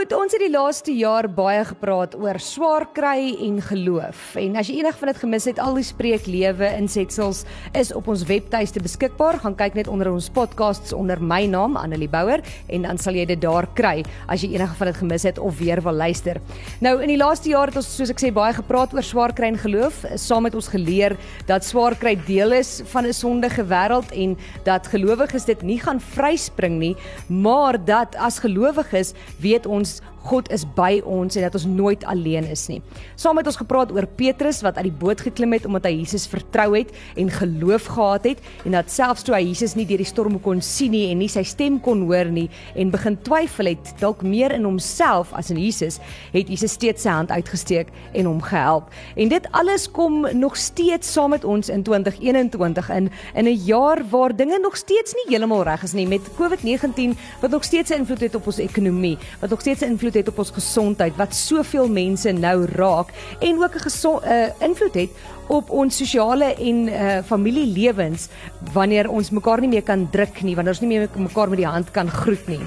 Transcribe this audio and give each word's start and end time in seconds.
Goed, 0.00 0.14
ons 0.16 0.32
het 0.32 0.40
die 0.40 0.48
laaste 0.48 0.92
jaar 0.96 1.26
baie 1.28 1.60
gepraat 1.68 2.14
oor 2.16 2.38
swaar 2.40 2.86
kry 2.96 3.34
en 3.44 3.58
geloof. 3.60 4.30
En 4.40 4.54
as 4.56 4.70
jy 4.70 4.78
enig 4.78 4.96
van 4.96 5.10
dit 5.10 5.18
gemis 5.20 5.46
het, 5.50 5.58
al 5.60 5.74
die 5.76 5.84
spreeklewe 5.84 6.70
insetsels 6.78 7.42
is 7.76 7.90
op 7.92 8.06
ons 8.08 8.22
webtuiste 8.24 8.80
beskikbaar. 8.80 9.36
Gaan 9.42 9.58
kyk 9.58 9.76
net 9.76 9.90
onder 9.92 10.08
ons 10.08 10.30
podcasts 10.32 10.94
onder 10.96 11.20
my 11.20 11.42
naam 11.52 11.76
Annelie 11.76 12.08
Bouwer 12.08 12.40
en 12.72 12.86
dan 12.88 13.00
sal 13.02 13.18
jy 13.20 13.26
dit 13.28 13.42
daar 13.42 13.68
kry 13.76 13.98
as 14.24 14.40
jy 14.40 14.54
enig 14.54 14.72
van 14.78 14.88
dit 14.88 15.00
gemis 15.02 15.26
het 15.28 15.42
of 15.42 15.60
weer 15.60 15.84
wil 15.84 16.00
luister. 16.00 16.40
Nou 16.80 16.94
in 17.04 17.12
die 17.12 17.20
laaste 17.20 17.52
jaar 17.52 17.68
het 17.68 17.76
ons 17.82 17.92
soos 17.98 18.14
ek 18.16 18.24
sê 18.24 18.32
baie 18.32 18.56
gepraat 18.56 18.96
oor 18.96 19.04
swaar 19.04 19.36
kry 19.36 19.52
en 19.52 19.60
geloof. 19.60 20.00
Saam 20.16 20.48
met 20.48 20.56
ons 20.56 20.72
geleer 20.72 21.18
dat 21.44 21.68
swaar 21.68 21.98
kry 22.00 22.14
deel 22.24 22.56
is 22.62 22.78
van 22.94 23.04
'n 23.04 23.12
sondige 23.12 23.68
wêreld 23.68 24.16
en 24.16 24.38
dat 24.64 24.88
gelowiges 24.88 25.44
dit 25.44 25.60
nie 25.60 25.78
gaan 25.78 26.00
vryspring 26.00 26.80
nie, 26.80 26.96
maar 27.28 27.76
dat 27.76 28.16
as 28.16 28.40
gelowiges 28.40 29.12
weet 29.36 29.68
ons 29.68 29.89
news 29.90 30.00
God 30.26 30.50
is 30.52 30.64
by 30.76 31.00
ons 31.04 31.36
en 31.36 31.42
dat 31.46 31.54
ons 31.54 31.66
nooit 31.66 32.04
alleen 32.04 32.44
is 32.44 32.66
nie. 32.68 32.80
Saam 33.16 33.38
het 33.40 33.46
ons 33.46 33.56
gepraat 33.56 33.92
oor 33.92 34.06
Petrus 34.06 34.60
wat 34.62 34.76
uit 34.76 34.88
die 34.90 34.98
boot 35.02 35.20
geklim 35.20 35.52
het 35.56 35.66
omdat 35.68 35.88
hy 35.88 35.94
Jesus 36.00 36.26
vertrou 36.30 36.74
het 36.76 36.92
en 37.16 37.30
geloof 37.30 37.88
gehad 37.94 38.24
het 38.24 38.38
en 38.64 38.76
dat 38.76 38.90
selfs 38.92 39.24
toe 39.26 39.34
hy 39.34 39.42
Jesus 39.48 39.74
nie 39.78 39.86
deur 39.88 40.02
die 40.02 40.08
storm 40.08 40.40
kon 40.44 40.60
sien 40.60 40.92
nie 40.94 41.06
en 41.10 41.20
nie 41.22 41.28
sy 41.28 41.42
stem 41.46 41.78
kon 41.80 42.04
hoor 42.08 42.28
nie 42.32 42.48
en 42.74 42.92
begin 42.92 43.16
twyfel 43.26 43.72
het 43.72 43.94
dalk 44.00 44.22
meer 44.22 44.52
in 44.56 44.66
homself 44.68 45.32
as 45.36 45.50
in 45.50 45.58
Jesus, 45.60 46.00
het 46.34 46.48
Jesus 46.50 46.76
steeds 46.76 47.02
sy 47.06 47.14
hand 47.14 47.30
uitgesteek 47.30 47.90
en 48.12 48.28
hom 48.28 48.40
gehelp. 48.44 48.90
En 49.16 49.30
dit 49.32 49.48
alles 49.56 49.88
kom 49.90 50.26
nog 50.36 50.56
steeds 50.56 51.12
saam 51.12 51.30
met 51.30 51.44
ons 51.44 51.68
in 51.68 51.82
2021 51.86 52.90
in 52.90 53.10
in 53.34 53.46
'n 53.46 53.56
jaar 53.64 54.02
waar 54.10 54.36
dinge 54.36 54.58
nog 54.58 54.76
steeds 54.76 55.14
nie 55.14 55.26
heeltemal 55.28 55.62
reg 55.62 55.82
is 55.82 55.92
nie 55.92 56.06
met 56.06 56.20
COVID-19 56.38 57.16
wat 57.40 57.50
nog 57.50 57.64
steeds 57.64 57.90
'n 57.90 57.94
invloed 58.02 58.20
het 58.20 58.34
op 58.34 58.46
ons 58.46 58.58
ekonomie, 58.58 59.18
wat 59.40 59.50
nog 59.50 59.60
steeds 59.60 59.80
'n 59.80 59.84
invloed 59.84 60.09
het 60.14 60.28
op 60.28 60.38
ons 60.38 60.50
gesondheid 60.50 61.16
wat 61.16 61.34
soveel 61.34 61.88
mense 61.88 62.32
nou 62.32 62.66
raak 62.74 63.12
en 63.40 63.62
ook 63.62 63.74
'n 63.74 63.90
uh, 64.24 64.48
invloed 64.58 64.94
het 64.94 65.10
op 65.48 65.70
ons 65.70 65.96
sosiale 65.96 66.54
en 66.54 66.88
uh, 66.88 67.18
familielewens 67.26 68.28
wanneer 68.72 69.10
ons 69.10 69.30
mekaar 69.30 69.60
nie 69.60 69.68
meer 69.68 69.82
kan 69.82 70.08
druk 70.10 70.42
nie, 70.42 70.54
wanneer 70.54 70.72
ons 70.72 70.80
nie 70.80 70.98
meer 70.98 71.08
mekaar 71.14 71.48
met 71.48 71.58
die 71.58 71.66
hand 71.66 71.90
kan 71.90 72.10
groet 72.10 72.46
nie. 72.46 72.62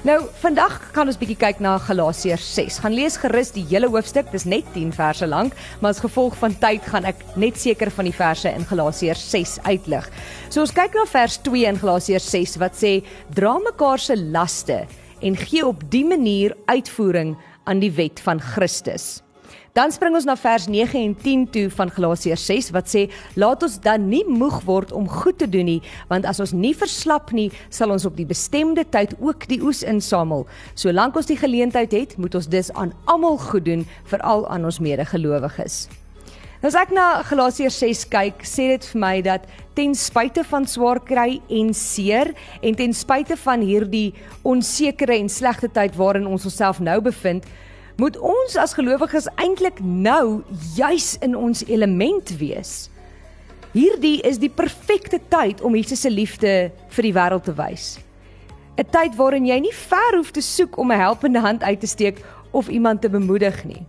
Nou, 0.00 0.16
vandag 0.40 0.78
gaan 0.94 1.10
ons 1.12 1.18
bietjie 1.20 1.36
kyk 1.36 1.58
na 1.60 1.74
Galasiërs 1.84 2.46
6. 2.54 2.78
Gaan 2.80 2.94
lees 2.96 3.18
gerus 3.20 3.50
die 3.52 3.66
hele 3.68 3.90
hoofstuk, 3.92 4.30
dis 4.32 4.46
net 4.48 4.64
10 4.72 4.94
verse 4.96 5.26
lank, 5.28 5.52
maar 5.82 5.92
as 5.92 6.00
gevolg 6.00 6.38
van 6.40 6.54
tyd 6.62 6.86
gaan 6.88 7.04
ek 7.04 7.20
net 7.36 7.60
seker 7.60 7.90
van 7.92 8.08
die 8.08 8.14
verse 8.16 8.48
in 8.48 8.64
Galasiërs 8.64 9.26
6 9.28 9.58
uitlig. 9.66 10.08
So 10.48 10.64
ons 10.64 10.72
kyk 10.72 10.96
na 10.96 11.04
vers 11.10 11.36
2 11.44 11.68
in 11.68 11.82
Galasiërs 11.82 12.30
6 12.32 12.56
wat 12.62 12.80
sê: 12.80 13.02
"Dra 13.28 13.58
mekaar 13.60 14.00
se 14.00 14.16
laste 14.16 14.86
en 15.20 15.36
gee 15.36 15.66
op 15.66 15.82
die 15.92 16.04
manier 16.04 16.56
uitvoering 16.66 17.36
aan 17.64 17.78
die 17.78 17.92
wet 17.92 18.20
van 18.20 18.40
Christus. 18.40 19.20
Dan 19.72 19.92
spring 19.94 20.16
ons 20.18 20.26
na 20.26 20.34
vers 20.34 20.66
9 20.66 20.98
en 20.98 21.12
10 21.14 21.44
toe 21.54 21.68
van 21.70 21.92
Galasiërs 21.94 22.42
6 22.48 22.70
wat 22.74 22.90
sê 22.90 23.04
laat 23.38 23.62
ons 23.62 23.76
dan 23.84 24.08
nie 24.10 24.24
moeg 24.26 24.58
word 24.66 24.90
om 24.92 25.06
goed 25.06 25.38
te 25.38 25.46
doen 25.46 25.68
nie 25.68 25.78
want 26.10 26.26
as 26.26 26.42
ons 26.42 26.50
nie 26.50 26.74
verslap 26.74 27.30
nie 27.36 27.48
sal 27.70 27.94
ons 27.94 28.08
op 28.08 28.18
die 28.18 28.26
bestemde 28.26 28.82
tyd 28.82 29.14
ook 29.22 29.46
die 29.46 29.60
oes 29.62 29.84
insamel. 29.86 30.48
Solank 30.74 31.14
ons 31.16 31.30
die 31.30 31.38
geleentheid 31.38 31.94
het, 31.94 32.18
moet 32.18 32.34
ons 32.34 32.50
dus 32.50 32.74
aan 32.74 32.94
almal 33.06 33.38
goed 33.38 33.64
doen, 33.70 33.86
veral 34.10 34.48
aan 34.50 34.66
ons 34.66 34.82
medegelowiges. 34.82 35.84
As 36.60 36.74
ek 36.76 36.90
na 36.92 37.22
Galasiërs 37.24 37.78
6 37.80 38.02
kyk, 38.12 38.42
sê 38.44 38.66
dit 38.74 38.86
vir 38.92 38.98
my 39.00 39.14
dat 39.24 39.46
ten 39.72 39.94
spyte 39.96 40.42
van 40.44 40.66
swaar 40.68 40.98
kry 41.00 41.38
en 41.56 41.70
seer 41.72 42.34
en 42.60 42.74
ten 42.76 42.92
spyte 42.92 43.32
van 43.40 43.62
hierdie 43.64 44.10
onsekere 44.44 45.16
en 45.16 45.30
slegte 45.32 45.70
tyd 45.72 45.94
waarin 45.96 46.26
ons 46.28 46.44
onsself 46.44 46.82
nou 46.84 46.98
bevind, 47.06 47.46
moet 47.96 48.18
ons 48.20 48.58
as 48.60 48.76
gelowiges 48.76 49.30
eintlik 49.40 49.80
nou 49.80 50.42
juis 50.76 51.14
in 51.24 51.32
ons 51.32 51.64
element 51.64 52.34
wees. 52.36 52.90
Hierdie 53.72 54.18
is 54.28 54.36
die 54.42 54.52
perfekte 54.52 55.16
tyd 55.32 55.62
om 55.64 55.78
Jesus 55.78 56.04
se 56.04 56.12
liefde 56.12 56.52
vir 56.92 57.08
die 57.08 57.14
wêreld 57.16 57.48
te 57.48 57.54
wys. 57.56 57.96
'n 58.76 58.84
Tyd 58.84 59.16
waarin 59.16 59.48
jy 59.48 59.58
nie 59.64 59.72
ver 59.72 60.18
hoef 60.18 60.28
te 60.36 60.44
soek 60.44 60.76
om 60.76 60.92
'n 60.92 61.00
helpende 61.00 61.40
hand 61.40 61.64
uit 61.64 61.80
te 61.80 61.88
steek 61.88 62.20
of 62.52 62.68
iemand 62.68 63.00
te 63.00 63.08
bemoedig 63.08 63.64
nie. 63.64 63.80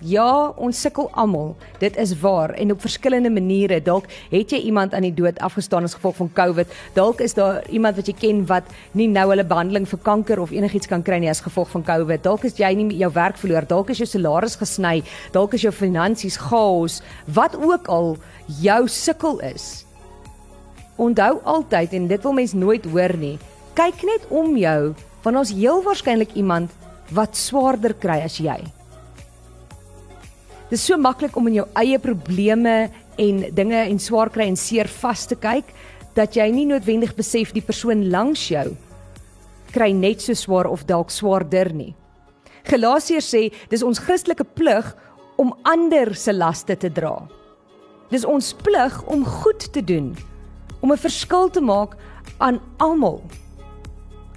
Ja, 0.00 0.48
ons 0.56 0.78
sukkel 0.80 1.10
almal. 1.12 1.50
Dit 1.76 1.96
is 2.00 2.14
waar 2.22 2.54
en 2.56 2.70
op 2.72 2.80
verskillende 2.80 3.28
maniere. 3.30 3.82
Dalk 3.84 4.06
het 4.30 4.54
jy 4.54 4.62
iemand 4.70 4.94
aan 4.96 5.04
die 5.04 5.12
dood 5.12 5.36
afgestaan 5.44 5.84
as 5.84 5.94
gevolg 5.98 6.16
van 6.16 6.30
COVID. 6.32 6.72
Dalk 6.96 7.20
is 7.20 7.36
daar 7.36 7.60
iemand 7.68 7.98
wat 8.00 8.08
jy 8.08 8.14
ken 8.16 8.40
wat 8.48 8.64
nie 8.96 9.10
nou 9.12 9.26
hulle 9.28 9.44
behandeling 9.44 9.84
vir 9.90 10.00
kanker 10.00 10.40
of 10.40 10.54
enigiets 10.56 10.88
kan 10.88 11.04
kry 11.04 11.20
nie 11.20 11.28
as 11.28 11.44
gevolg 11.44 11.68
van 11.74 11.84
COVID. 11.84 12.24
Dalk 12.24 12.48
is 12.48 12.56
jy 12.56 12.72
nie 12.80 12.96
jou 12.96 13.12
werk 13.12 13.36
verloor. 13.36 13.68
Dalk 13.68 13.92
is 13.92 14.00
jou 14.00 14.08
salaris 14.08 14.56
gesny. 14.56 15.02
Dalk 15.36 15.58
is 15.60 15.68
jou 15.68 15.74
finansies 15.74 16.40
chaos. 16.48 17.02
Wat 17.28 17.60
ook 17.60 17.92
al 17.92 18.16
jou 18.62 18.80
sukkel 18.88 19.38
is. 19.52 19.84
Onthou 20.96 21.42
altyd 21.44 21.92
en 21.92 22.08
dit 22.08 22.24
wil 22.24 22.38
mens 22.40 22.56
nooit 22.56 22.88
hoor 22.88 23.18
nie. 23.20 23.36
Kyk 23.76 24.08
net 24.08 24.28
om 24.32 24.56
jou 24.56 24.94
want 25.20 25.36
ons 25.36 25.52
heel 25.52 25.84
waarskynlik 25.84 26.32
iemand 26.40 26.72
wat 27.12 27.36
swaarder 27.36 27.92
kry 27.92 28.22
as 28.24 28.40
jy. 28.40 28.79
Dis 30.70 30.84
so 30.86 30.96
maklik 30.96 31.36
om 31.36 31.48
in 31.50 31.54
jou 31.54 31.66
eie 31.74 31.98
probleme 31.98 32.90
en 33.18 33.40
dinge 33.54 33.80
en 33.80 33.98
swaar 33.98 34.30
kry 34.30 34.46
en 34.46 34.56
seer 34.56 34.88
vas 35.00 35.26
te 35.26 35.34
kyk 35.34 35.74
dat 36.14 36.36
jy 36.36 36.46
nie 36.50 36.66
noodwendig 36.66 37.16
besef 37.16 37.52
die 37.52 37.64
persoon 37.64 38.08
langs 38.10 38.48
jou 38.50 38.70
kry 39.74 39.92
net 39.94 40.22
so 40.22 40.34
swaar 40.34 40.68
of 40.70 40.84
dalk 40.88 41.12
swaarder 41.14 41.72
nie. 41.74 41.92
Galasiërs 42.68 43.30
sê 43.32 43.42
dis 43.70 43.84
ons 43.86 44.02
Christelike 44.02 44.44
plig 44.58 44.86
om 45.40 45.54
ander 45.68 46.12
se 46.18 46.34
laste 46.34 46.76
te 46.76 46.90
dra. 46.92 47.16
Dis 48.10 48.26
ons 48.26 48.52
plig 48.64 48.96
om 49.08 49.24
goed 49.24 49.70
te 49.72 49.82
doen, 49.82 50.16
om 50.82 50.92
'n 50.92 50.98
verskil 50.98 51.50
te 51.50 51.60
maak 51.60 51.96
aan 52.38 52.60
almal, 52.78 53.22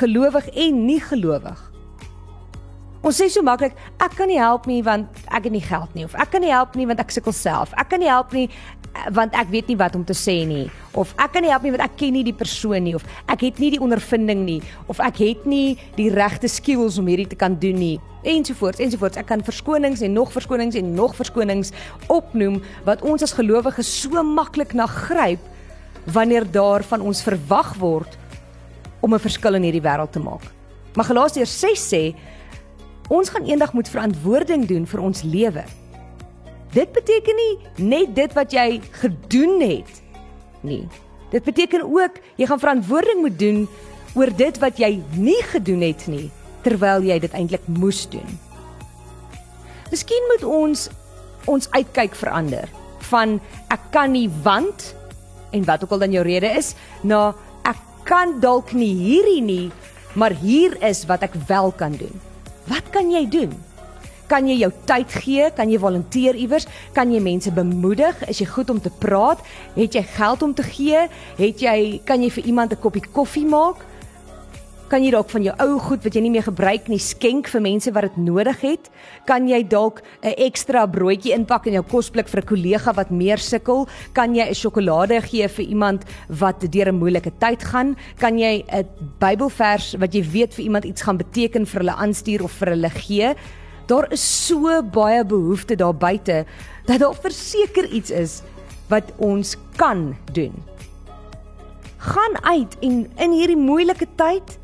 gelowig 0.00 0.48
en 0.54 0.86
nie 0.86 1.00
gelowig. 1.00 1.73
Ons 3.04 3.18
sê 3.20 3.26
so 3.28 3.44
maklik, 3.44 3.74
ek 4.00 4.14
kan 4.16 4.30
nie 4.30 4.40
help 4.40 4.64
nie 4.64 4.80
want 4.84 5.26
ek 5.28 5.44
het 5.44 5.52
nie 5.52 5.60
geld 5.60 5.92
nie 5.92 6.06
of 6.06 6.14
ek 6.16 6.30
kan 6.32 6.40
nie 6.40 6.52
help 6.54 6.72
nie 6.78 6.86
want 6.88 7.02
ek 7.02 7.12
sukkel 7.12 7.36
self. 7.36 7.74
Ek 7.76 7.90
kan 7.92 8.00
nie 8.00 8.08
help 8.08 8.32
nie 8.32 8.48
want 9.12 9.34
ek 9.36 9.50
weet 9.50 9.68
nie 9.68 9.76
wat 9.76 9.96
om 9.98 10.04
te 10.06 10.14
sê 10.16 10.36
nie 10.48 10.70
of 10.96 11.12
ek 11.20 11.34
kan 11.34 11.42
nie 11.44 11.50
help 11.50 11.64
nie 11.66 11.72
want 11.74 11.82
ek 11.84 11.96
ken 11.98 12.14
nie 12.14 12.22
die 12.24 12.34
persoon 12.36 12.86
nie 12.86 12.94
of 12.96 13.04
ek 13.32 13.42
het 13.42 13.60
nie 13.60 13.72
die 13.74 13.80
ondervinding 13.82 14.44
nie 14.46 14.60
of 14.92 15.02
ek 15.02 15.18
het 15.20 15.46
nie 15.50 15.74
die 15.98 16.08
regte 16.14 16.48
skills 16.48 16.96
om 17.02 17.10
hierdie 17.10 17.26
te 17.28 17.38
kan 17.38 17.58
doen 17.60 17.76
nie 17.80 17.96
ensovoorts 18.22 18.80
ensovoorts 18.84 19.18
ek 19.20 19.26
kan 19.32 19.42
verskonings 19.44 20.04
en 20.06 20.14
nog 20.14 20.30
verskonings 20.32 20.78
en 20.78 20.94
nog 20.94 21.16
verskonings 21.18 21.74
opnoem 22.06 22.60
wat 22.86 23.02
ons 23.02 23.26
as 23.26 23.34
gelowiges 23.34 23.90
so 24.04 24.22
maklik 24.22 24.76
na 24.78 24.86
gryp 24.86 25.42
wanneer 26.14 26.46
daar 26.46 26.86
van 26.86 27.02
ons 27.02 27.24
verwag 27.26 27.74
word 27.82 28.18
om 29.02 29.12
'n 29.12 29.26
verskil 29.26 29.54
in 29.58 29.66
hierdie 29.66 29.82
wêreld 29.82 30.12
te 30.12 30.20
maak. 30.20 30.44
Maar 30.94 31.04
Galasiërs 31.04 31.60
6 31.60 31.92
sê 31.92 32.14
Ons 33.12 33.28
gaan 33.28 33.44
eendag 33.44 33.72
moet 33.72 33.88
verantwoording 33.88 34.64
doen 34.66 34.86
vir 34.88 35.00
ons 35.00 35.22
lewe. 35.22 35.64
Dit 36.72 36.92
beteken 36.92 37.36
nie 37.36 37.86
net 37.90 38.14
dit 38.16 38.32
wat 38.32 38.52
jy 38.52 38.80
gedoen 39.00 39.60
het 39.60 40.00
nie. 40.64 40.86
Dit 41.30 41.44
beteken 41.44 41.84
ook 41.84 42.16
jy 42.40 42.48
gaan 42.48 42.62
verantwoording 42.62 43.20
moet 43.20 43.38
doen 43.38 43.68
oor 44.14 44.32
dit 44.32 44.58
wat 44.62 44.80
jy 44.80 45.02
nie 45.18 45.40
gedoen 45.52 45.84
het 45.84 46.06
nie 46.08 46.30
terwyl 46.64 47.04
jy 47.04 47.18
dit 47.20 47.36
eintlik 47.36 47.64
moes 47.68 48.06
doen. 48.08 48.26
Miskien 49.92 50.30
moet 50.32 50.48
ons 50.48 50.88
ons 51.44 51.68
uitkyk 51.76 52.14
verander 52.16 52.70
van 53.10 53.36
ek 53.68 53.90
kan 53.92 54.14
nie 54.16 54.30
want 54.42 54.94
en 55.52 55.66
wat 55.68 55.84
ook 55.84 55.92
al 55.92 56.06
dan 56.06 56.14
jou 56.16 56.24
rede 56.24 56.48
is 56.56 56.72
na 57.04 57.34
ek 57.68 57.80
kan 58.08 58.38
dalk 58.40 58.72
nie 58.72 58.94
hierdie 58.96 59.42
nie 59.44 59.66
maar 60.16 60.32
hier 60.32 60.78
is 60.80 61.04
wat 61.10 61.26
ek 61.26 61.36
wel 61.50 61.68
kan 61.76 61.92
doen. 62.00 62.14
Wat 62.66 62.90
kan 62.90 63.10
jy 63.12 63.26
doen? 63.28 63.52
Kan 64.26 64.46
jy 64.48 64.56
jou 64.62 64.70
tyd 64.88 65.12
gee? 65.20 65.50
Kan 65.52 65.68
jy 65.68 65.78
volunteer 65.78 66.36
iewers? 66.40 66.64
Kan 66.96 67.12
jy 67.12 67.20
mense 67.20 67.52
bemoedig? 67.52 68.22
Is 68.28 68.40
jy 68.40 68.46
goed 68.48 68.70
om 68.72 68.80
te 68.80 68.90
praat? 68.90 69.42
Het 69.76 69.98
jy 70.00 70.02
geld 70.14 70.42
om 70.42 70.54
te 70.56 70.64
gee? 70.64 71.02
Het 71.36 71.60
jy 71.60 72.00
kan 72.08 72.22
jy 72.24 72.30
vir 72.30 72.44
iemand 72.44 72.72
'n 72.72 72.80
koppie 72.80 73.04
koffie 73.12 73.44
maak? 73.44 73.84
Kan 74.94 75.02
jy 75.02 75.10
dalk 75.10 75.32
van 75.32 75.42
jou 75.42 75.52
ou 75.58 75.72
goed 75.82 76.04
wat 76.06 76.14
jy 76.14 76.20
nie 76.22 76.30
meer 76.30 76.44
gebruik 76.46 76.84
nie 76.86 77.00
skenk 77.02 77.48
vir 77.50 77.62
mense 77.64 77.90
wat 77.96 78.04
dit 78.06 78.18
nodig 78.28 78.60
het? 78.62 78.84
Kan 79.26 79.48
jy 79.50 79.58
dalk 79.66 80.04
'n 80.22 80.34
ekstra 80.46 80.86
broodjie 80.86 81.34
inpak 81.34 81.66
in 81.66 81.74
jou 81.74 81.82
kosblik 81.82 82.28
vir 82.28 82.42
'n 82.42 82.46
kollega 82.46 82.94
wat 82.94 83.10
meer 83.10 83.38
sukkel? 83.38 83.88
Kan 84.14 84.36
jy 84.36 84.46
'n 84.46 84.54
sjokolade 84.54 85.20
gee 85.20 85.48
vir 85.48 85.64
iemand 85.66 86.04
wat 86.28 86.60
deur 86.70 86.92
'n 86.92 86.98
moeilike 87.00 87.32
tyd 87.40 87.64
gaan? 87.64 87.96
Kan 88.20 88.38
jy 88.38 88.62
'n 88.70 88.86
Bybelvers 89.18 89.96
wat 89.98 90.14
jy 90.14 90.22
weet 90.22 90.54
vir 90.54 90.64
iemand 90.64 90.84
iets 90.84 91.02
gaan 91.02 91.18
beteken 91.18 91.66
vir 91.66 91.80
hulle 91.80 91.96
aanstuur 91.98 92.44
of 92.44 92.52
vir 92.52 92.68
hulle 92.68 92.90
gee? 92.90 93.34
Daar 93.88 94.12
is 94.12 94.46
so 94.46 94.80
baie 94.82 95.24
behoeftes 95.24 95.76
daar 95.76 95.94
buite 95.94 96.46
dat 96.86 97.00
daar 97.00 97.14
verseker 97.14 97.90
iets 97.90 98.10
is 98.10 98.42
wat 98.88 99.12
ons 99.18 99.56
kan 99.76 100.14
doen. 100.32 100.54
Gaan 101.98 102.44
uit 102.44 102.78
en 102.80 103.10
in 103.16 103.32
hierdie 103.32 103.56
moeilike 103.56 104.06
tyd 104.14 104.62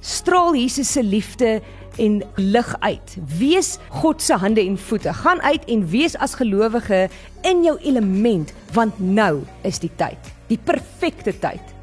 straal 0.00 0.54
Jesus 0.56 0.92
se 0.92 1.02
liefde 1.02 1.60
en 1.98 2.22
lig 2.34 2.76
uit. 2.80 3.16
Wees 3.38 3.76
God 3.88 4.22
se 4.22 4.34
hande 4.34 4.60
en 4.60 4.78
voete. 4.78 5.12
Gaan 5.12 5.42
uit 5.42 5.64
en 5.64 5.86
wees 5.88 6.16
as 6.16 6.34
gelowige 6.34 7.08
in 7.42 7.64
jou 7.64 7.78
element 7.78 8.52
want 8.72 8.98
nou 8.98 9.42
is 9.62 9.78
die 9.78 9.90
tyd. 9.96 10.32
Die 10.46 10.58
perfekte 10.58 11.34
tyd. 11.38 11.74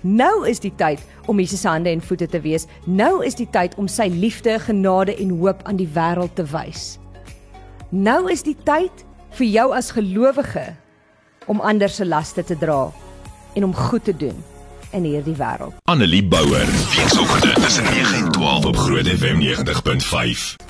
Nou 0.00 0.48
is 0.48 0.60
die 0.60 0.74
tyd 0.76 1.00
om 1.26 1.38
Jesus 1.40 1.62
se 1.64 1.68
hande 1.68 1.90
en 1.90 2.02
voete 2.02 2.28
te 2.28 2.40
wees. 2.40 2.66
Nou 2.84 3.24
is 3.24 3.38
die 3.38 3.48
tyd 3.50 3.74
om 3.80 3.88
sy 3.88 4.10
liefde, 4.12 4.58
genade 4.60 5.16
en 5.16 5.30
hoop 5.38 5.62
aan 5.64 5.78
die 5.80 5.88
wêreld 5.94 6.34
te 6.36 6.44
wys. 6.52 6.98
Nou 7.88 8.26
is 8.32 8.42
die 8.44 8.56
tyd 8.66 9.04
vir 9.38 9.46
jou 9.46 9.68
as 9.74 9.92
gelowige 9.94 10.66
om 11.46 11.60
ander 11.60 11.88
se 11.88 12.04
laste 12.06 12.44
te 12.44 12.56
dra 12.58 12.88
en 13.54 13.64
om 13.64 13.74
goed 13.74 14.04
te 14.04 14.16
doen 14.16 14.36
in 14.94 15.04
hierdie 15.04 15.36
wêreld. 15.36 15.74
Annelie 15.84 16.24
Bouwer, 16.24 16.66
weekoggend 16.96 17.62
tussen 17.62 17.84
9 17.84 18.14
en 18.14 18.32
12 18.32 18.64
op 18.64 18.76
Groot 18.76 19.08
FM 19.08 19.40
90.5. 19.40 20.63